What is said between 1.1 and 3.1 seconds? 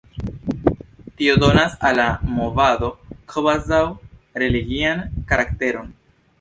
Tio donas al la movado